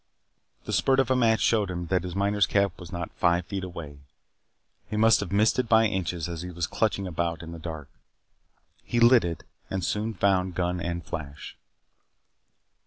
[0.65, 3.99] The spurt of a match showed him his miner's cap not five feet away.
[4.89, 7.87] He must have missed it by inches as he was clutching about in the dark.
[8.83, 11.55] He lit it and soon found gun and flash.